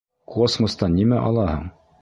—Космостан 0.35 0.97
нимә 1.03 1.23
алаһың? 1.29 1.73